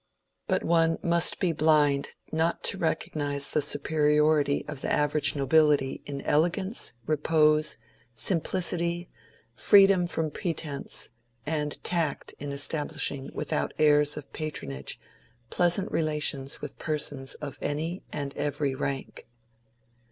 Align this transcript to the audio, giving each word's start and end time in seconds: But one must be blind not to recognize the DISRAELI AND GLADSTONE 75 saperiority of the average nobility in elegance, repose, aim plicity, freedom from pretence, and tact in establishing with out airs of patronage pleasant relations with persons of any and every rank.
But 0.47 0.63
one 0.63 0.97
must 1.03 1.39
be 1.39 1.51
blind 1.51 2.09
not 2.31 2.63
to 2.63 2.79
recognize 2.79 3.51
the 3.51 3.59
DISRAELI 3.59 3.73
AND 3.73 3.83
GLADSTONE 3.83 3.83
75 4.23 4.25
saperiority 4.65 4.69
of 4.73 4.81
the 4.81 4.91
average 4.91 5.35
nobility 5.35 6.01
in 6.07 6.21
elegance, 6.21 6.93
repose, 7.05 7.77
aim 8.31 8.41
plicity, 8.41 9.09
freedom 9.53 10.07
from 10.07 10.31
pretence, 10.31 11.11
and 11.45 11.83
tact 11.83 12.33
in 12.39 12.51
establishing 12.51 13.29
with 13.35 13.53
out 13.53 13.75
airs 13.77 14.17
of 14.17 14.33
patronage 14.33 14.99
pleasant 15.51 15.91
relations 15.91 16.61
with 16.61 16.79
persons 16.79 17.35
of 17.35 17.59
any 17.61 18.03
and 18.11 18.35
every 18.35 18.73
rank. 18.73 19.27